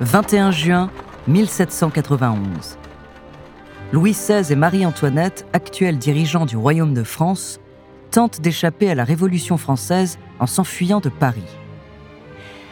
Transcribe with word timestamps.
21 0.00 0.50
juin 0.50 0.90
1791. 1.28 2.78
Louis 3.92 4.10
XVI 4.10 4.52
et 4.52 4.56
Marie-Antoinette, 4.56 5.46
actuels 5.52 5.98
dirigeants 5.98 6.46
du 6.46 6.56
royaume 6.56 6.94
de 6.94 7.04
France, 7.04 7.60
tentent 8.10 8.40
d'échapper 8.40 8.90
à 8.90 8.96
la 8.96 9.04
Révolution 9.04 9.56
française 9.56 10.18
en 10.40 10.48
s'enfuyant 10.48 10.98
de 10.98 11.10
Paris. 11.10 11.44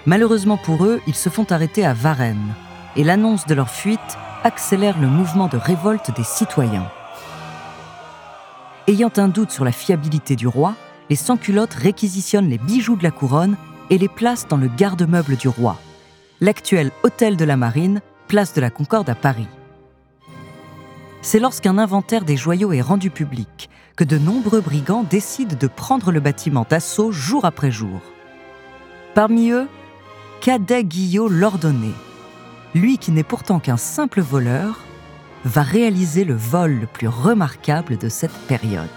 Malheureusement 0.05 0.57
pour 0.57 0.85
eux, 0.85 1.01
ils 1.07 1.15
se 1.15 1.29
font 1.29 1.47
arrêter 1.49 1.87
à 1.87 1.95
Varennes, 1.95 2.55
et 2.97 3.05
l'annonce 3.05 3.47
de 3.47 3.55
leur 3.55 3.71
fuite 3.71 4.01
accélère 4.43 4.99
le 4.99 5.07
mouvement 5.07 5.47
de 5.47 5.57
révolte 5.57 6.11
des 6.17 6.25
citoyens. 6.25 6.91
Ayant 8.89 9.13
un 9.17 9.29
doute 9.29 9.53
sur 9.53 9.65
la 9.65 9.71
fiabilité 9.71 10.35
du 10.35 10.49
roi, 10.49 10.75
les 11.09 11.15
sans-culottes 11.15 11.75
réquisitionnent 11.75 12.49
les 12.49 12.59
bijoux 12.59 12.97
de 12.97 13.05
la 13.05 13.13
couronne 13.13 13.57
et 13.91 13.99
les 13.99 14.09
placent 14.09 14.49
dans 14.49 14.57
le 14.57 14.67
garde-meuble 14.67 15.37
du 15.37 15.47
roi 15.47 15.79
l'actuel 16.43 16.91
Hôtel 17.05 17.37
de 17.37 17.45
la 17.45 17.57
Marine, 17.57 18.01
place 18.27 18.53
de 18.53 18.61
la 18.61 18.69
Concorde 18.69 19.09
à 19.09 19.15
Paris. 19.15 19.47
C'est 21.23 21.39
lorsqu'un 21.39 21.79
inventaire 21.79 22.25
des 22.25 22.37
joyaux 22.37 22.73
est 22.73 22.81
rendu 22.81 23.11
public 23.11 23.71
que 23.95 24.03
de 24.03 24.19
nombreux 24.19 24.61
brigands 24.61 25.05
décident 25.05 25.57
de 25.59 25.67
prendre 25.69 26.11
le 26.11 26.19
bâtiment 26.19 26.67
d'assaut 26.69 27.13
jour 27.13 27.45
après 27.45 27.71
jour. 27.71 28.01
Parmi 29.15 29.51
eux, 29.51 29.69
Cadet 30.41 30.83
Guillot 30.83 31.29
l'ordonné. 31.29 31.93
Lui 32.75 32.99
qui 32.99 33.13
n'est 33.13 33.23
pourtant 33.23 33.61
qu'un 33.61 33.77
simple 33.77 34.21
voleur, 34.21 34.81
va 35.45 35.63
réaliser 35.63 36.25
le 36.25 36.35
vol 36.35 36.81
le 36.81 36.87
plus 36.87 37.09
remarquable 37.09 37.99
de 37.99 38.09
cette 38.09 38.37
période. 38.49 38.89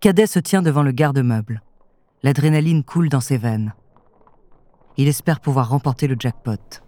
Cadet 0.00 0.26
se 0.26 0.38
tient 0.38 0.62
devant 0.62 0.82
le 0.82 0.92
garde-meuble. 0.92 1.60
L'adrénaline 2.22 2.84
coule 2.84 3.10
dans 3.10 3.20
ses 3.20 3.36
veines. 3.36 3.74
Il 4.96 5.08
espère 5.08 5.40
pouvoir 5.40 5.68
remporter 5.68 6.06
le 6.06 6.16
jackpot. 6.18 6.80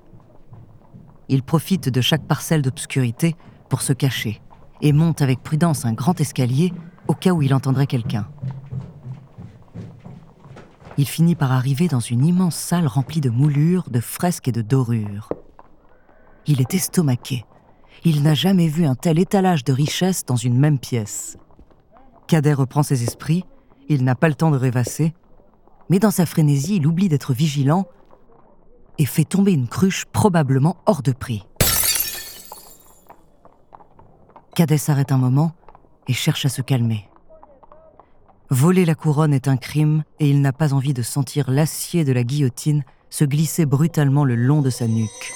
Il 1.29 1.43
profite 1.43 1.91
de 1.91 2.01
chaque 2.01 2.27
parcelle 2.27 2.63
d'obscurité 2.63 3.37
pour 3.69 3.83
se 3.83 3.93
cacher 3.93 4.41
et 4.81 4.95
monte 4.95 5.21
avec 5.21 5.43
prudence 5.43 5.85
un 5.85 5.93
grand 5.93 6.19
escalier 6.23 6.73
au 7.07 7.13
cas 7.13 7.33
où 7.33 7.43
il 7.43 7.53
entendrait 7.53 7.87
quelqu'un. 7.87 8.27
Il 10.97 11.07
finit 11.07 11.35
par 11.35 11.53
arriver 11.53 11.89
dans 11.89 12.01
une 12.01 12.25
immense 12.25 12.57
salle 12.57 12.87
remplie 12.87 13.21
de 13.21 13.29
moulures, 13.29 13.91
de 13.91 14.01
fresques 14.01 14.49
et 14.49 14.53
de 14.53 14.63
dorures. 14.63 15.29
Il 16.47 16.63
est 16.63 16.73
estomaqué. 16.73 17.45
Il 18.05 18.23
n'a 18.23 18.33
jamais 18.33 18.69
vu 18.69 18.87
un 18.87 18.95
tel 18.95 19.19
étalage 19.19 19.65
de 19.65 19.75
richesse 19.75 20.25
dans 20.25 20.37
une 20.37 20.59
même 20.59 20.79
pièce. 20.79 21.37
Cadet 22.33 22.55
reprend 22.55 22.83
ses 22.83 23.03
esprits, 23.03 23.45
il 23.91 24.05
n'a 24.05 24.15
pas 24.15 24.31
le 24.31 24.35
temps 24.35 24.51
de 24.51 24.57
rêvasser, 24.57 25.13
mais 25.91 25.99
dans 25.99 26.11
sa 26.11 26.25
frénésie, 26.25 26.77
il 26.77 26.87
oublie 26.87 27.11
d'être 27.11 27.35
vigilant 27.35 27.87
et 28.97 29.05
fait 29.05 29.27
tomber 29.27 29.53
une 29.53 29.69
cruche 29.69 30.07
probablement 30.07 30.79
hors 30.87 31.03
de 31.03 31.13
prix. 31.13 31.47
Cadet 34.55 34.79
s'arrête 34.79 35.13
un 35.13 35.19
moment 35.19 35.53
et 36.09 36.15
cherche 36.15 36.47
à 36.47 36.49
se 36.49 36.63
calmer. 36.63 37.07
Voler 38.49 38.87
la 38.87 38.95
couronne 38.95 39.35
est 39.35 39.47
un 39.47 39.59
crime 39.59 40.03
et 40.19 40.31
il 40.31 40.41
n'a 40.41 40.55
pas 40.55 40.73
envie 40.73 40.95
de 40.95 41.03
sentir 41.03 41.51
l'acier 41.51 42.03
de 42.03 42.13
la 42.13 42.25
guillotine 42.25 42.83
se 43.11 43.27
glisser 43.27 43.67
brutalement 43.67 44.25
le 44.25 44.37
long 44.37 44.63
de 44.63 44.71
sa 44.71 44.87
nuque. 44.87 45.35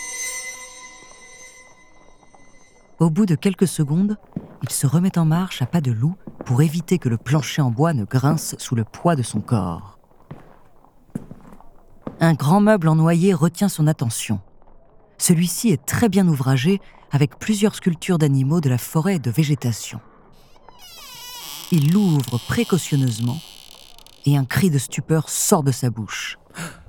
Au 2.98 3.10
bout 3.10 3.26
de 3.26 3.34
quelques 3.34 3.68
secondes, 3.68 4.16
il 4.62 4.70
se 4.70 4.86
remet 4.86 5.18
en 5.18 5.26
marche 5.26 5.60
à 5.60 5.66
pas 5.66 5.82
de 5.82 5.92
loup 5.92 6.16
pour 6.46 6.62
éviter 6.62 6.98
que 6.98 7.10
le 7.10 7.18
plancher 7.18 7.60
en 7.60 7.70
bois 7.70 7.92
ne 7.92 8.04
grince 8.04 8.54
sous 8.58 8.74
le 8.74 8.84
poids 8.84 9.16
de 9.16 9.22
son 9.22 9.40
corps. 9.40 9.98
Un 12.20 12.32
grand 12.32 12.62
meuble 12.62 12.88
en 12.88 12.94
noyer 12.94 13.34
retient 13.34 13.68
son 13.68 13.86
attention. 13.86 14.40
Celui-ci 15.18 15.68
est 15.68 15.84
très 15.84 16.08
bien 16.08 16.26
ouvragé 16.26 16.80
avec 17.10 17.38
plusieurs 17.38 17.74
sculptures 17.74 18.16
d'animaux 18.16 18.62
de 18.62 18.70
la 18.70 18.78
forêt 18.78 19.16
et 19.16 19.18
de 19.18 19.30
végétation. 19.30 20.00
Il 21.72 21.92
l'ouvre 21.92 22.38
précautionneusement 22.48 23.38
et 24.24 24.38
un 24.38 24.46
cri 24.46 24.70
de 24.70 24.78
stupeur 24.78 25.28
sort 25.28 25.62
de 25.62 25.72
sa 25.72 25.90
bouche. 25.90 26.38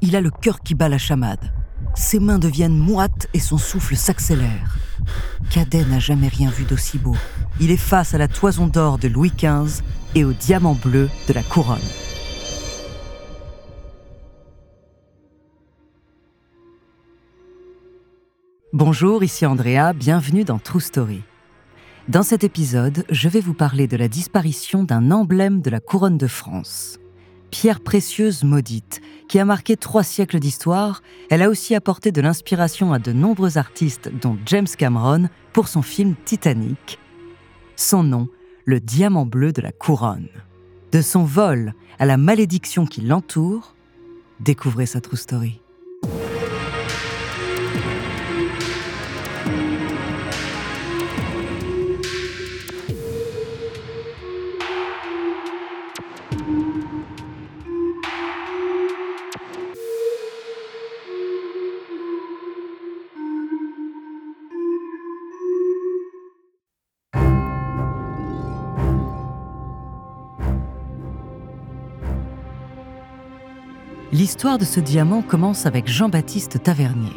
Il 0.02 0.16
a 0.16 0.22
le 0.22 0.32
cœur 0.32 0.62
qui 0.62 0.74
bat 0.74 0.88
la 0.88 0.98
chamade. 0.98 1.52
Ses 1.96 2.20
mains 2.20 2.40
deviennent 2.40 2.78
moites 2.78 3.28
et 3.34 3.40
son 3.40 3.58
souffle 3.58 3.98
s'accélère. 3.98 4.87
Cadet 5.50 5.86
n'a 5.86 6.00
jamais 6.00 6.28
rien 6.28 6.50
vu 6.50 6.66
d'aussi 6.66 6.98
beau. 6.98 7.16
Il 7.60 7.72
est 7.72 7.78
face 7.78 8.14
à 8.14 8.18
la 8.18 8.28
toison 8.28 8.68
d'or 8.68 8.98
de 8.98 9.08
Louis 9.08 9.32
XV 9.32 9.84
et 10.16 10.24
au 10.24 10.34
diamant 10.34 10.76
bleu 10.76 11.10
de 11.28 11.34
la 11.34 11.44
couronne. 11.44 11.80
Bonjour, 18.74 19.24
ici 19.24 19.46
Andrea, 19.46 19.94
bienvenue 19.94 20.44
dans 20.44 20.60
True 20.60 20.82
Story. 20.82 21.24
Dans 22.08 22.24
cet 22.24 22.44
épisode, 22.44 23.06
je 23.10 23.28
vais 23.28 23.42
vous 23.42 23.54
parler 23.54 23.88
de 23.88 23.98
la 23.98 24.08
disparition 24.08 24.84
d'un 24.84 25.12
emblème 25.12 25.62
de 25.62 25.70
la 25.70 25.80
couronne 25.80 26.18
de 26.18 26.28
France 26.28 27.00
pierre 27.52 27.80
précieuse 27.80 28.44
maudite, 28.44 29.02
qui 29.28 29.40
a 29.40 29.46
marqué 29.46 29.78
trois 29.78 30.04
siècles 30.04 30.40
d'histoire, 30.40 31.02
elle 31.30 31.42
a 31.42 31.50
aussi 31.50 31.76
apporté 31.76 32.12
de 32.12 32.22
l'inspiration 32.22 32.94
à 32.94 33.00
de 33.00 33.12
nombreux 33.12 33.58
artistes, 33.58 34.10
dont 34.22 34.38
James 34.46 34.68
Cameron, 34.78 35.30
pour 35.54 35.68
son 35.68 35.82
film 35.82 36.16
Titanic. 36.26 37.00
Son 37.76 38.04
nom, 38.04 38.30
le 38.66 38.80
diamant 38.80 39.26
bleu 39.26 39.52
de 39.54 39.62
la 39.62 39.72
couronne. 39.72 40.30
De 40.92 41.02
son 41.02 41.24
vol 41.24 41.74
à 42.00 42.06
la 42.06 42.18
malédiction 42.18 42.86
qui 42.86 43.02
l'entoure, 43.02 43.76
découvrez 44.40 44.86
sa 44.86 45.02
true 45.02 45.18
story. 45.18 45.62
L'histoire 74.14 74.58
de 74.58 74.64
ce 74.64 74.80
diamant 74.80 75.22
commence 75.22 75.66
avec 75.66 75.90
Jean-Baptiste 75.90 76.64
Tavernier. 76.64 77.12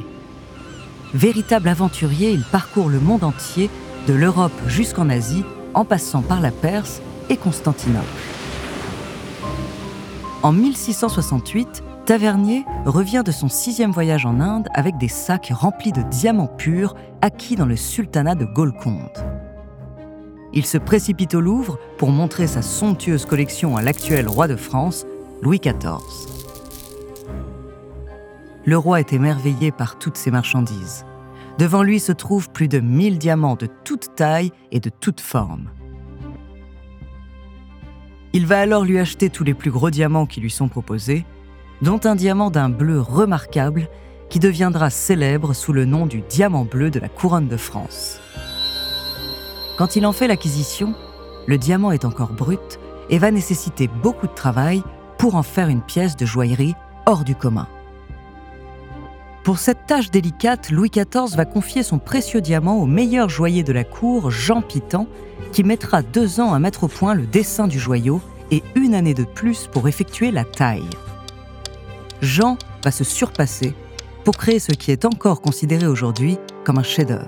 Véritable 1.14 1.68
aventurier, 1.68 2.32
il 2.32 2.42
parcourt 2.42 2.88
le 2.88 2.98
monde 2.98 3.22
entier, 3.22 3.70
de 4.08 4.12
l'Europe 4.12 4.52
jusqu'en 4.66 5.08
Asie, 5.08 5.44
en 5.74 5.84
passant 5.84 6.22
par 6.22 6.40
la 6.40 6.50
Perse 6.50 7.00
et 7.28 7.36
Constantinople. 7.36 8.06
En 10.42 10.50
1668, 10.50 11.84
Tavernier 12.06 12.64
revient 12.86 13.22
de 13.24 13.30
son 13.30 13.48
sixième 13.48 13.92
voyage 13.92 14.26
en 14.26 14.40
Inde 14.40 14.66
avec 14.74 14.98
des 14.98 15.06
sacs 15.06 15.52
remplis 15.54 15.92
de 15.92 16.02
diamants 16.02 16.48
purs 16.48 16.96
acquis 17.22 17.54
dans 17.54 17.66
le 17.66 17.76
sultanat 17.76 18.34
de 18.34 18.46
Golconde. 18.46 19.24
Il 20.52 20.66
se 20.66 20.78
précipite 20.78 21.36
au 21.36 21.40
Louvre 21.40 21.78
pour 21.98 22.10
montrer 22.10 22.48
sa 22.48 22.62
somptueuse 22.62 23.26
collection 23.26 23.76
à 23.76 23.82
l'actuel 23.82 24.26
roi 24.26 24.48
de 24.48 24.56
France, 24.56 25.06
Louis 25.40 25.60
XIV. 25.60 26.39
Le 28.66 28.76
roi 28.76 29.00
est 29.00 29.12
émerveillé 29.12 29.72
par 29.72 29.98
toutes 29.98 30.16
ces 30.16 30.30
marchandises. 30.30 31.06
Devant 31.58 31.82
lui 31.82 31.98
se 31.98 32.12
trouvent 32.12 32.50
plus 32.50 32.68
de 32.68 32.78
1000 32.78 33.18
diamants 33.18 33.56
de 33.56 33.66
toute 33.84 34.14
taille 34.14 34.52
et 34.70 34.80
de 34.80 34.90
toute 34.90 35.20
forme. 35.20 35.70
Il 38.32 38.46
va 38.46 38.60
alors 38.60 38.84
lui 38.84 38.98
acheter 38.98 39.30
tous 39.30 39.44
les 39.44 39.54
plus 39.54 39.70
gros 39.70 39.90
diamants 39.90 40.26
qui 40.26 40.40
lui 40.40 40.50
sont 40.50 40.68
proposés, 40.68 41.24
dont 41.82 42.00
un 42.04 42.14
diamant 42.14 42.50
d'un 42.50 42.68
bleu 42.68 43.00
remarquable 43.00 43.88
qui 44.28 44.38
deviendra 44.38 44.90
célèbre 44.90 45.54
sous 45.54 45.72
le 45.72 45.84
nom 45.84 46.06
du 46.06 46.20
diamant 46.20 46.64
bleu 46.64 46.90
de 46.90 47.00
la 47.00 47.08
couronne 47.08 47.48
de 47.48 47.56
France. 47.56 48.20
Quand 49.76 49.96
il 49.96 50.06
en 50.06 50.12
fait 50.12 50.28
l'acquisition, 50.28 50.94
le 51.46 51.58
diamant 51.58 51.90
est 51.90 52.04
encore 52.04 52.32
brut 52.32 52.78
et 53.08 53.18
va 53.18 53.30
nécessiter 53.30 53.88
beaucoup 53.88 54.28
de 54.28 54.34
travail 54.34 54.82
pour 55.18 55.34
en 55.34 55.42
faire 55.42 55.68
une 55.68 55.82
pièce 55.82 56.16
de 56.16 56.26
joaillerie 56.26 56.74
hors 57.06 57.24
du 57.24 57.34
commun. 57.34 57.66
Pour 59.44 59.58
cette 59.58 59.86
tâche 59.86 60.10
délicate, 60.10 60.70
Louis 60.70 60.90
XIV 60.90 61.34
va 61.34 61.46
confier 61.46 61.82
son 61.82 61.98
précieux 61.98 62.42
diamant 62.42 62.76
au 62.76 62.84
meilleur 62.84 63.30
joaillier 63.30 63.62
de 63.62 63.72
la 63.72 63.84
cour, 63.84 64.30
Jean 64.30 64.60
Pitan, 64.60 65.06
qui 65.52 65.64
mettra 65.64 66.02
deux 66.02 66.40
ans 66.40 66.52
à 66.52 66.58
mettre 66.58 66.84
au 66.84 66.88
point 66.88 67.14
le 67.14 67.26
dessin 67.26 67.66
du 67.66 67.78
joyau 67.78 68.20
et 68.50 68.62
une 68.74 68.94
année 68.94 69.14
de 69.14 69.24
plus 69.24 69.66
pour 69.66 69.88
effectuer 69.88 70.30
la 70.30 70.44
taille. 70.44 70.90
Jean 72.20 72.58
va 72.84 72.90
se 72.90 73.02
surpasser 73.02 73.74
pour 74.24 74.36
créer 74.36 74.58
ce 74.58 74.72
qui 74.72 74.90
est 74.90 75.06
encore 75.06 75.40
considéré 75.40 75.86
aujourd'hui 75.86 76.36
comme 76.64 76.78
un 76.78 76.82
chef-d'œuvre. 76.82 77.24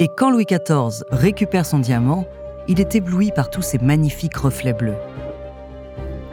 Et 0.00 0.08
quand 0.18 0.30
Louis 0.30 0.44
XIV 0.44 1.04
récupère 1.10 1.64
son 1.64 1.78
diamant, 1.78 2.26
il 2.68 2.78
est 2.78 2.94
ébloui 2.94 3.30
par 3.34 3.48
tous 3.48 3.62
ces 3.62 3.78
magnifiques 3.78 4.36
reflets 4.36 4.74
bleus. 4.74 4.96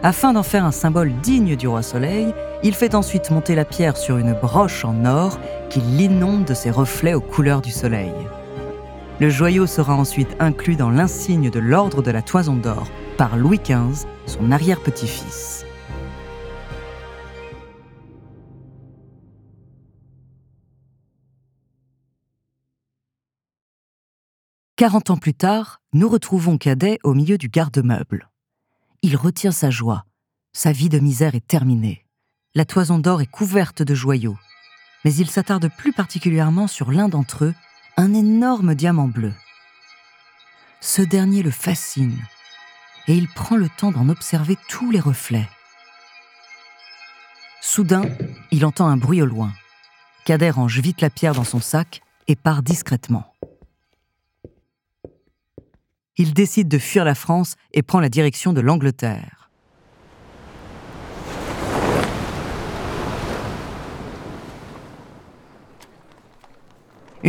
Afin 0.04 0.34
d'en 0.34 0.44
faire 0.44 0.66
un 0.66 0.72
symbole 0.72 1.14
digne 1.22 1.56
du 1.56 1.68
roi 1.68 1.82
Soleil, 1.82 2.34
il 2.64 2.74
fait 2.74 2.96
ensuite 2.96 3.32
monter 3.32 3.56
la 3.56 3.66
pierre 3.66 3.98
sur 3.98 4.18
une 4.18 4.34
broche 4.34 4.84
en 4.84 5.06
or 5.06 5.40
qui 5.70 5.80
l'inonde 5.80 6.46
de 6.46 6.54
ses 6.54 6.72
reflets 6.72 7.14
aux 7.14 7.22
couleurs 7.22 7.62
du 7.62 7.72
soleil. 7.72 8.14
Le 9.20 9.30
joyau 9.30 9.68
sera 9.68 9.96
ensuite 9.96 10.36
inclus 10.40 10.76
dans 10.76 10.90
l'insigne 10.90 11.50
de 11.50 11.60
l'ordre 11.60 12.02
de 12.02 12.12
la 12.12 12.22
Toison 12.22 12.56
d'Or 12.56 12.88
par 13.18 13.38
Louis 13.38 13.60
XV, 13.60 14.08
son 14.26 14.52
arrière-petit-fils. 14.52 15.66
Quarante 24.78 25.10
ans 25.10 25.18
plus 25.18 25.34
tard, 25.34 25.82
nous 25.92 26.08
retrouvons 26.08 26.58
Cadet 26.58 27.00
au 27.04 27.14
milieu 27.14 27.38
du 27.38 27.50
garde-meuble. 27.50 28.30
Il 29.02 29.18
retient 29.18 29.52
sa 29.52 29.70
joie. 29.70 30.06
Sa 30.54 30.72
vie 30.72 30.88
de 30.88 31.00
misère 31.00 31.36
est 31.36 31.46
terminée. 31.46 32.06
La 32.56 32.66
toison 32.66 33.00
d'or 33.00 33.22
est 33.22 33.28
couverte 33.28 33.82
de 33.82 33.94
joyaux. 33.94 34.38
Mais 35.06 35.14
il 35.14 35.30
s'attarde 35.30 35.70
plus 35.78 35.94
particulièrement 35.94 36.68
sur 36.68 36.92
l'un 36.92 37.10
d'entre 37.10 37.46
eux, 37.46 37.54
un 37.98 38.14
énorme 38.14 38.76
diamant 38.76 39.08
bleu. 39.08 39.34
Ce 40.82 41.02
dernier 41.02 41.44
le 41.44 41.52
fascine 41.52 42.18
et 43.08 43.16
il 43.16 43.28
prend 43.28 43.56
le 43.56 43.70
temps 43.70 43.92
d'en 43.92 44.10
observer 44.10 44.58
tous 44.68 44.92
les 44.92 45.00
reflets. 45.00 45.50
Soudain, 47.62 48.04
il 48.52 48.66
entend 48.66 48.88
un 48.88 48.98
bruit 48.98 49.22
au 49.22 49.26
loin. 49.26 49.52
Cadet 50.26 50.52
range 50.52 50.80
vite 50.80 51.02
la 51.02 51.10
pierre 51.10 51.34
dans 51.34 51.44
son 51.44 51.60
sac 51.60 52.02
et 52.28 52.36
part 52.36 52.62
discrètement 52.62 53.34
il 56.20 56.34
décide 56.34 56.68
de 56.68 56.78
fuir 56.78 57.06
la 57.06 57.16
France 57.16 57.56
et 57.72 57.82
prend 57.82 58.02
la 58.02 58.10
direction 58.10 58.52
de 58.52 58.60
l'Angleterre. 58.60 59.39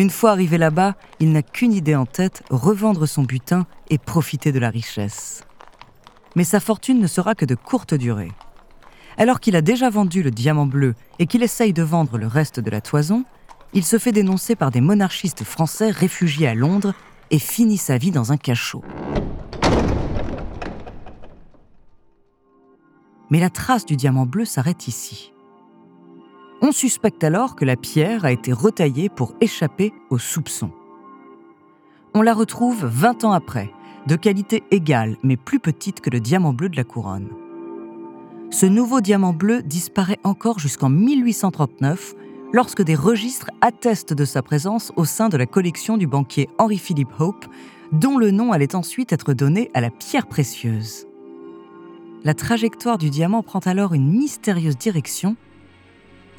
Une 0.01 0.09
fois 0.09 0.31
arrivé 0.31 0.57
là-bas, 0.57 0.95
il 1.19 1.31
n'a 1.31 1.43
qu'une 1.43 1.75
idée 1.75 1.95
en 1.95 2.07
tête, 2.07 2.43
revendre 2.49 3.05
son 3.05 3.23
butin 3.23 3.67
et 3.91 3.99
profiter 3.99 4.51
de 4.51 4.59
la 4.59 4.71
richesse. 4.71 5.45
Mais 6.35 6.45
sa 6.45 6.59
fortune 6.59 7.01
ne 7.01 7.07
sera 7.07 7.35
que 7.35 7.45
de 7.45 7.55
courte 7.55 7.93
durée. 7.93 8.33
Alors 9.19 9.41
qu'il 9.41 9.57
a 9.57 9.61
déjà 9.61 9.91
vendu 9.91 10.23
le 10.23 10.31
diamant 10.31 10.65
bleu 10.65 10.95
et 11.19 11.27
qu'il 11.27 11.43
essaye 11.43 11.75
de 11.75 11.83
vendre 11.83 12.17
le 12.17 12.27
reste 12.27 12.61
de 12.61 12.71
la 12.71 12.81
toison, 12.81 13.27
il 13.75 13.85
se 13.85 13.99
fait 13.99 14.11
dénoncer 14.11 14.57
par 14.57 14.71
des 14.71 14.81
monarchistes 14.81 15.45
français 15.45 15.91
réfugiés 15.91 16.49
à 16.49 16.55
Londres 16.55 16.95
et 17.31 17.39
finit 17.39 17.77
sa 17.77 17.99
vie 17.99 18.11
dans 18.11 18.33
un 18.33 18.39
cachot. 18.39 18.83
Mais 23.29 23.39
la 23.39 23.51
trace 23.51 23.85
du 23.85 23.97
diamant 23.97 24.25
bleu 24.25 24.47
s'arrête 24.47 24.89
ici. 24.89 25.35
On 26.63 26.73
suspecte 26.73 27.25
alors 27.25 27.57
que 27.57 27.65
la 27.65 27.77
pierre 27.77 28.27
a 28.27 28.33
été 28.33 28.53
retaillée 28.53 29.09
pour 29.09 29.35
échapper 29.41 29.95
aux 30.11 30.19
soupçons. 30.19 30.71
On 32.15 32.21
la 32.21 32.35
retrouve 32.35 32.85
20 32.85 33.25
ans 33.25 33.33
après, 33.33 33.71
de 34.07 34.17
qualité 34.17 34.63
égale 34.71 35.17
mais 35.23 35.39
plus 35.39 35.59
petite 35.59 36.01
que 36.01 36.11
le 36.11 36.21
diamant 36.21 36.53
bleu 36.53 36.69
de 36.69 36.77
la 36.77 36.85
couronne. 36.85 37.31
Ce 38.51 38.67
nouveau 38.67 39.01
diamant 39.01 39.33
bleu 39.33 39.63
disparaît 39.63 40.19
encore 40.23 40.59
jusqu'en 40.59 40.91
1839 40.91 42.15
lorsque 42.53 42.83
des 42.83 42.97
registres 42.97 43.51
attestent 43.61 44.13
de 44.13 44.25
sa 44.25 44.43
présence 44.43 44.93
au 44.97 45.05
sein 45.05 45.29
de 45.29 45.37
la 45.37 45.47
collection 45.47 45.97
du 45.97 46.07
banquier 46.07 46.49
Henry-Philip 46.59 47.09
Hope, 47.21 47.47
dont 47.93 48.19
le 48.19 48.33
nom 48.33 48.53
allait 48.53 48.75
ensuite 48.75 49.13
être 49.13 49.33
donné 49.33 49.71
à 49.73 49.81
la 49.81 49.91
pierre 49.91 50.27
précieuse. 50.27 51.07
La 52.23 52.35
trajectoire 52.35 52.99
du 52.99 53.09
diamant 53.09 53.43
prend 53.43 53.61
alors 53.61 53.95
une 53.95 54.11
mystérieuse 54.11 54.77
direction, 54.77 55.37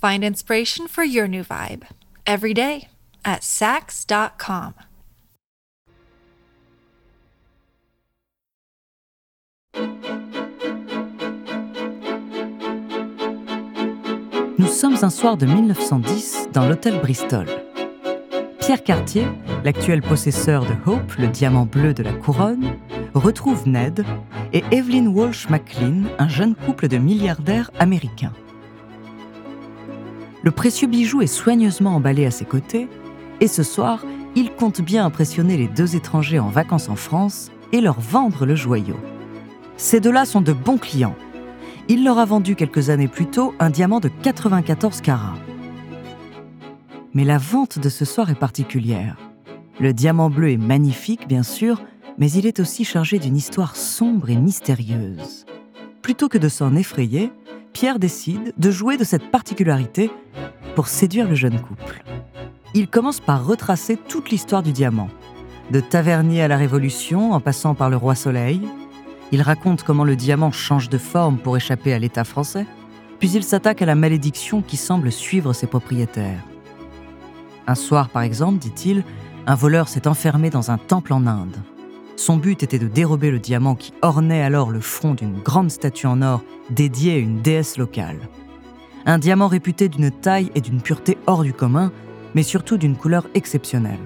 Find 0.00 0.22
inspiration 0.22 0.86
for 0.86 1.02
your 1.02 1.26
new 1.26 1.42
vibe 1.42 1.84
every 2.24 2.54
day 2.54 2.86
at 3.24 3.42
Sax.com. 3.42 4.74
Nous 14.56 14.68
sommes 14.68 14.96
un 15.02 15.10
soir 15.10 15.36
de 15.36 15.46
1910 15.46 16.50
dans 16.52 16.68
l'hôtel 16.68 17.00
Bristol. 17.00 17.46
Pierre 18.60 18.84
Cartier, 18.84 19.26
l'actuel 19.64 20.02
possesseur 20.02 20.64
de 20.64 20.74
Hope, 20.86 21.14
le 21.14 21.26
diamant 21.26 21.66
bleu 21.66 21.92
de 21.92 22.04
la 22.04 22.12
couronne, 22.12 22.76
retrouve 23.14 23.68
Ned 23.68 24.04
et 24.52 24.62
Evelyn 24.70 25.08
Walsh 25.08 25.48
McLean, 25.48 26.04
un 26.20 26.28
jeune 26.28 26.54
couple 26.54 26.86
de 26.86 26.98
milliardaires 26.98 27.72
américains. 27.80 28.32
Le 30.48 30.52
précieux 30.52 30.88
bijou 30.88 31.20
est 31.20 31.26
soigneusement 31.26 31.94
emballé 31.94 32.24
à 32.24 32.30
ses 32.30 32.46
côtés, 32.46 32.88
et 33.42 33.48
ce 33.48 33.62
soir, 33.62 34.02
il 34.34 34.50
compte 34.50 34.80
bien 34.80 35.04
impressionner 35.04 35.58
les 35.58 35.68
deux 35.68 35.94
étrangers 35.94 36.38
en 36.38 36.48
vacances 36.48 36.88
en 36.88 36.96
France 36.96 37.50
et 37.72 37.82
leur 37.82 38.00
vendre 38.00 38.46
le 38.46 38.56
joyau. 38.56 38.96
Ces 39.76 40.00
deux-là 40.00 40.24
sont 40.24 40.40
de 40.40 40.54
bons 40.54 40.78
clients 40.78 41.14
il 41.88 42.04
leur 42.04 42.18
a 42.18 42.24
vendu 42.24 42.54
quelques 42.54 42.90
années 42.90 43.08
plus 43.08 43.26
tôt 43.26 43.54
un 43.58 43.70
diamant 43.70 44.00
de 44.00 44.08
94 44.08 45.00
carats. 45.00 45.38
Mais 47.14 47.24
la 47.24 47.38
vente 47.38 47.78
de 47.78 47.88
ce 47.88 48.04
soir 48.04 48.30
est 48.30 48.34
particulière. 48.34 49.16
Le 49.80 49.92
diamant 49.92 50.28
bleu 50.28 50.50
est 50.50 50.58
magnifique, 50.58 51.26
bien 51.26 51.42
sûr, 51.42 51.82
mais 52.18 52.30
il 52.30 52.46
est 52.46 52.60
aussi 52.60 52.84
chargé 52.84 53.18
d'une 53.18 53.36
histoire 53.36 53.76
sombre 53.76 54.28
et 54.28 54.36
mystérieuse. 54.36 55.46
Plutôt 56.02 56.28
que 56.28 56.38
de 56.38 56.48
s'en 56.48 56.74
effrayer, 56.74 57.32
Pierre 57.78 58.00
décide 58.00 58.52
de 58.58 58.72
jouer 58.72 58.96
de 58.96 59.04
cette 59.04 59.30
particularité 59.30 60.10
pour 60.74 60.88
séduire 60.88 61.28
le 61.28 61.36
jeune 61.36 61.60
couple. 61.60 62.02
Il 62.74 62.88
commence 62.88 63.20
par 63.20 63.46
retracer 63.46 63.96
toute 63.96 64.30
l'histoire 64.30 64.64
du 64.64 64.72
diamant, 64.72 65.06
de 65.70 65.78
Tavernier 65.78 66.42
à 66.42 66.48
la 66.48 66.56
Révolution 66.56 67.30
en 67.30 67.38
passant 67.38 67.76
par 67.76 67.88
le 67.88 67.96
Roi 67.96 68.16
Soleil, 68.16 68.62
il 69.30 69.42
raconte 69.42 69.84
comment 69.84 70.02
le 70.02 70.16
diamant 70.16 70.50
change 70.50 70.88
de 70.88 70.98
forme 70.98 71.38
pour 71.38 71.56
échapper 71.56 71.92
à 71.92 72.00
l'État 72.00 72.24
français, 72.24 72.66
Puis 73.20 73.30
il 73.30 73.44
s'attaque 73.44 73.80
à 73.80 73.86
la 73.86 73.94
malédiction 73.94 74.60
qui 74.60 74.76
semble 74.76 75.12
suivre 75.12 75.52
ses 75.52 75.68
propriétaires. 75.68 76.42
Un 77.68 77.76
soir, 77.76 78.08
par 78.08 78.22
exemple, 78.22 78.58
dit-il, 78.58 79.04
un 79.46 79.54
voleur 79.54 79.86
s'est 79.86 80.08
enfermé 80.08 80.50
dans 80.50 80.72
un 80.72 80.78
temple 80.78 81.12
en 81.12 81.28
Inde. 81.28 81.56
Son 82.18 82.36
but 82.36 82.64
était 82.64 82.80
de 82.80 82.88
dérober 82.88 83.30
le 83.30 83.38
diamant 83.38 83.76
qui 83.76 83.94
ornait 84.02 84.42
alors 84.42 84.70
le 84.70 84.80
front 84.80 85.14
d'une 85.14 85.38
grande 85.38 85.70
statue 85.70 86.08
en 86.08 86.20
or 86.20 86.42
dédiée 86.68 87.14
à 87.14 87.18
une 87.18 87.42
déesse 87.42 87.78
locale. 87.78 88.18
Un 89.06 89.18
diamant 89.18 89.46
réputé 89.46 89.88
d'une 89.88 90.10
taille 90.10 90.50
et 90.56 90.60
d'une 90.60 90.80
pureté 90.80 91.16
hors 91.28 91.44
du 91.44 91.52
commun, 91.52 91.92
mais 92.34 92.42
surtout 92.42 92.76
d'une 92.76 92.96
couleur 92.96 93.28
exceptionnelle. 93.34 94.00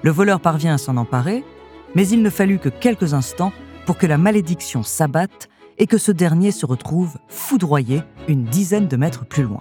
Le 0.00 0.10
voleur 0.10 0.40
parvient 0.40 0.72
à 0.72 0.78
s'en 0.78 0.96
emparer, 0.96 1.44
mais 1.94 2.08
il 2.08 2.22
ne 2.22 2.30
fallut 2.30 2.58
que 2.58 2.70
quelques 2.70 3.12
instants 3.12 3.52
pour 3.84 3.98
que 3.98 4.06
la 4.06 4.16
malédiction 4.16 4.82
s'abatte 4.82 5.50
et 5.76 5.86
que 5.86 5.98
ce 5.98 6.12
dernier 6.12 6.50
se 6.50 6.64
retrouve 6.64 7.18
foudroyé 7.28 8.02
une 8.26 8.44
dizaine 8.44 8.88
de 8.88 8.96
mètres 8.96 9.26
plus 9.26 9.42
loin. 9.42 9.60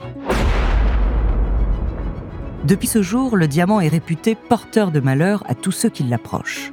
Depuis 2.63 2.87
ce 2.87 3.01
jour, 3.01 3.35
le 3.35 3.49
diamant 3.49 3.81
est 3.81 3.89
réputé 3.89 4.35
porteur 4.35 4.91
de 4.91 5.01
malheur 5.01 5.43
à 5.49 5.53
tous 5.53 5.73
ceux 5.73 5.89
qui 5.89 6.03
l'approchent. 6.03 6.71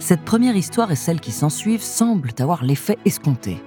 Cette 0.00 0.24
première 0.24 0.56
histoire 0.56 0.90
et 0.90 0.96
celle 0.96 1.20
qui 1.20 1.30
s'ensuivent 1.30 1.82
semblent 1.82 2.32
avoir 2.38 2.64
l'effet 2.64 2.98
escompté. 3.04 3.62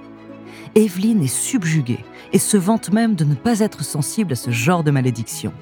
Evelyne 0.74 1.22
est 1.22 1.28
subjuguée 1.28 2.04
et 2.32 2.38
se 2.38 2.56
vante 2.56 2.90
même 2.90 3.14
de 3.14 3.24
ne 3.24 3.36
pas 3.36 3.60
être 3.60 3.84
sensible 3.84 4.32
à 4.32 4.36
ce 4.36 4.50
genre 4.50 4.82
de 4.82 4.90
malédiction. 4.90 5.52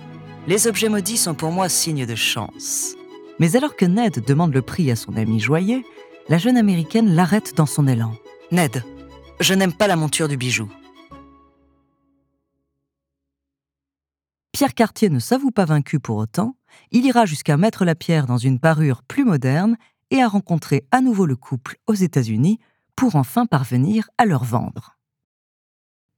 Les 0.49 0.67
objets 0.67 0.89
maudits 0.89 1.19
sont 1.19 1.35
pour 1.35 1.53
moi 1.53 1.69
signe 1.69 2.07
de 2.07 2.15
chance. 2.15 2.95
Mais 3.39 3.55
alors 3.55 3.77
que 3.77 3.85
Ned 3.85 4.25
demande 4.27 4.55
le 4.55 4.63
prix 4.63 4.91
à 4.91 4.97
son 4.97 5.17
ami 5.17 5.39
joyeux, 5.39 5.83
la 6.29 6.39
jeune 6.39 6.57
américaine 6.57 7.15
l'arrête 7.15 7.55
dans 7.55 7.67
son 7.67 7.87
élan. 7.87 8.15
Ned, 8.51 8.83
je 9.41 9.55
n'aime 9.55 9.75
pas 9.75 9.87
la 9.87 9.97
monture 9.97 10.29
du 10.29 10.39
bijou. 10.39 10.69
Pierre 14.53 14.75
Cartier 14.75 15.11
ne 15.11 15.19
s'avoue 15.19 15.51
pas 15.51 15.65
vaincu 15.65 16.01
pour 16.01 16.17
autant, 16.17 16.57
il 16.91 17.05
ira 17.05 17.27
jusqu'à 17.27 17.57
mettre 17.57 17.85
la 17.85 17.95
pierre 17.95 18.27
dans 18.27 18.39
une 18.39 18.59
parure 18.59 19.03
plus 19.03 19.25
moderne 19.25 19.77
et 20.13 20.23
à 20.23 20.29
rencontrer 20.29 20.85
à 20.93 21.01
nouveau 21.01 21.27
le 21.27 21.37
couple 21.37 21.79
aux 21.87 21.95
États-Unis 21.95 22.61
pour 22.95 23.17
enfin 23.17 23.47
parvenir 23.47 24.11
à 24.19 24.27
leur 24.27 24.45
vendre. 24.45 24.99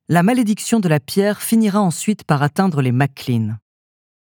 La 0.09 0.25
malédiction 0.25 0.81
de 0.81 0.89
la 0.89 1.01
pierre 1.01 1.41
finira 1.41 1.81
ensuite 1.81 2.25
par 2.25 2.43
atteindre 2.43 2.83
les 2.83 2.93
McLean. 2.93 3.57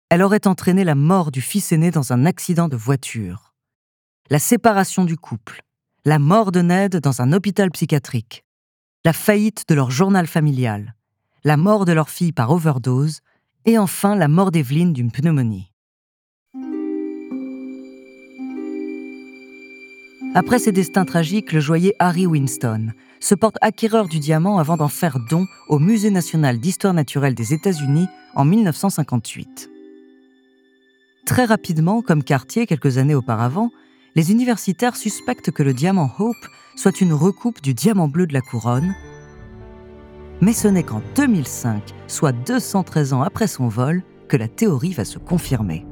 Elle 0.08 0.22
aurait 0.22 0.46
entraîné 0.46 0.84
la 0.84 0.94
mort 0.94 1.32
du 1.32 1.42
fils 1.42 1.72
aîné 1.72 1.90
dans 1.90 2.12
un 2.12 2.24
accident 2.26 2.68
de 2.68 2.76
voiture, 2.76 3.54
la 4.30 4.38
séparation 4.38 5.04
du 5.04 5.16
couple, 5.16 5.62
la 6.04 6.20
mort 6.20 6.52
de 6.52 6.62
Ned 6.62 6.96
dans 6.96 7.20
un 7.20 7.32
hôpital 7.32 7.72
psychiatrique, 7.72 8.44
la 9.04 9.12
faillite 9.12 9.64
de 9.68 9.74
leur 9.74 9.90
journal 9.90 10.28
familial, 10.28 10.94
la 11.42 11.56
mort 11.56 11.84
de 11.84 11.92
leur 11.92 12.08
fille 12.08 12.32
par 12.32 12.52
overdose 12.52 13.20
et 13.64 13.78
enfin 13.78 14.14
la 14.14 14.28
mort 14.28 14.52
d'Evelyne 14.52 14.92
d'une 14.92 15.10
pneumonie. 15.10 15.72
Après 20.36 20.58
ces 20.58 20.70
destins 20.70 21.06
tragiques, 21.06 21.54
le 21.54 21.60
joaillier 21.60 21.94
Harry 21.98 22.26
Winston 22.26 22.88
se 23.20 23.34
porte 23.34 23.56
acquéreur 23.62 24.06
du 24.06 24.18
diamant 24.18 24.58
avant 24.58 24.76
d'en 24.76 24.86
faire 24.86 25.18
don 25.30 25.46
au 25.66 25.78
Musée 25.78 26.10
national 26.10 26.58
d'histoire 26.58 26.92
naturelle 26.92 27.34
des 27.34 27.54
États-Unis 27.54 28.06
en 28.34 28.44
1958. 28.44 29.70
Très 31.24 31.46
rapidement, 31.46 32.02
comme 32.02 32.22
Cartier 32.22 32.66
quelques 32.66 32.98
années 32.98 33.14
auparavant, 33.14 33.70
les 34.14 34.30
universitaires 34.30 34.96
suspectent 34.96 35.52
que 35.52 35.62
le 35.62 35.72
diamant 35.72 36.12
Hope 36.18 36.46
soit 36.76 37.00
une 37.00 37.14
recoupe 37.14 37.62
du 37.62 37.72
diamant 37.72 38.08
bleu 38.08 38.26
de 38.26 38.34
la 38.34 38.42
couronne. 38.42 38.94
Mais 40.42 40.52
ce 40.52 40.68
n'est 40.68 40.82
qu'en 40.82 41.00
2005, 41.14 41.82
soit 42.08 42.32
213 42.32 43.14
ans 43.14 43.22
après 43.22 43.46
son 43.46 43.68
vol, 43.68 44.02
que 44.28 44.36
la 44.36 44.48
théorie 44.48 44.92
va 44.92 45.06
se 45.06 45.18
confirmer. 45.18 45.86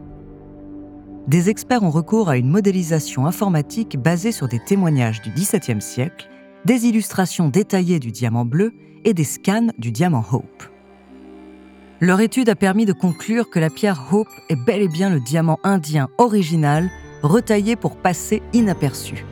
Des 1.27 1.49
experts 1.49 1.83
ont 1.83 1.91
recours 1.91 2.29
à 2.29 2.37
une 2.37 2.51
modélisation 2.51 3.27
informatique 3.27 3.97
basée 3.97 4.31
sur 4.31 4.47
des 4.47 4.59
témoignages 4.59 5.23
du 5.23 5.31
XVIIe 5.31 5.81
siècle, 5.81 6.29
des 6.67 6.87
illustrations 6.87 7.49
détaillées 7.49 7.99
du 7.99 8.13
diamant 8.13 8.45
bleu 8.45 8.75
et 9.05 9.15
des 9.15 9.25
scans 9.25 9.69
du 9.79 9.91
diamant 9.91 10.25
Hope. 10.31 10.65
Leur 12.01 12.21
étude 12.21 12.51
a 12.51 12.55
permis 12.55 12.85
de 12.85 12.93
conclure 12.93 13.49
que 13.49 13.59
la 13.59 13.71
pierre 13.71 14.09
Hope 14.13 14.29
est 14.51 14.67
bel 14.67 14.83
et 14.83 14.89
bien 14.89 15.09
le 15.09 15.21
diamant 15.21 15.59
indien 15.65 16.09
original, 16.19 16.91
retaillé 17.23 17.75
pour 17.75 17.97
passer 17.97 18.43
inaperçu. 18.53 19.25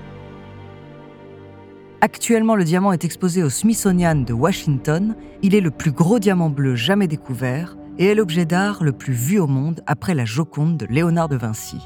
Actuellement, 2.01 2.57
le 2.57 2.65
diamant 2.65 2.93
est 2.93 3.05
exposé 3.05 3.43
au 3.43 3.51
Smithsonian 3.51 4.15
de 4.15 4.33
Washington. 4.33 5.15
Il 5.43 5.55
est 5.55 5.61
le 5.61 5.71
plus 5.71 5.93
gros 5.93 6.19
diamant 6.19 6.49
bleu 6.49 6.75
jamais 6.75 7.07
découvert 7.07 7.77
et 7.99 8.07
est 8.07 8.15
l'objet 8.15 8.45
d'art 8.45 8.83
le 8.83 8.93
plus 8.93 9.13
vu 9.13 9.39
au 9.39 9.47
monde 9.47 9.83
après 9.87 10.15
la 10.15 10.25
Joconde 10.25 10.77
de 10.77 10.87
Léonard 10.87 11.29
de 11.29 11.37
Vinci. 11.37 11.79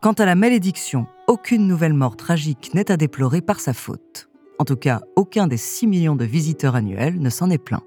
Quant 0.00 0.12
à 0.12 0.24
la 0.24 0.34
malédiction, 0.34 1.06
aucune 1.26 1.66
nouvelle 1.66 1.94
mort 1.94 2.16
tragique 2.16 2.72
n'est 2.74 2.90
à 2.90 2.96
déplorer 2.96 3.40
par 3.40 3.60
sa 3.60 3.72
faute. 3.72 4.28
En 4.58 4.64
tout 4.64 4.76
cas, 4.76 5.00
aucun 5.16 5.46
des 5.46 5.56
6 5.56 5.86
millions 5.86 6.16
de 6.16 6.24
visiteurs 6.24 6.74
annuels 6.74 7.20
ne 7.20 7.30
s'en 7.30 7.50
est 7.50 7.58
plaint. 7.58 7.82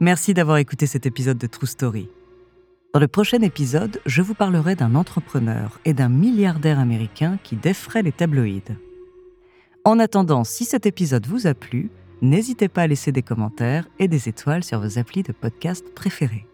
Merci 0.00 0.32
d'avoir 0.32 0.58
écouté 0.58 0.86
cet 0.86 1.06
épisode 1.06 1.38
de 1.38 1.46
True 1.46 1.66
Story. 1.66 2.08
Dans 2.94 3.00
le 3.00 3.08
prochain 3.08 3.42
épisode, 3.42 4.00
je 4.06 4.22
vous 4.22 4.32
parlerai 4.32 4.74
d'un 4.74 4.94
entrepreneur 4.94 5.78
et 5.84 5.92
d'un 5.92 6.08
milliardaire 6.08 6.78
américain 6.78 7.38
qui 7.44 7.54
défraie 7.54 8.02
les 8.02 8.12
tabloïds. 8.12 8.76
En 9.84 9.98
attendant, 9.98 10.42
si 10.42 10.64
cet 10.64 10.86
épisode 10.86 11.26
vous 11.26 11.46
a 11.46 11.52
plu, 11.52 11.90
n'hésitez 12.22 12.68
pas 12.68 12.82
à 12.82 12.86
laisser 12.86 13.12
des 13.12 13.22
commentaires 13.22 13.86
et 13.98 14.08
des 14.08 14.30
étoiles 14.30 14.64
sur 14.64 14.80
vos 14.80 14.98
applis 14.98 15.22
de 15.22 15.32
podcast 15.32 15.84
préférés. 15.94 16.46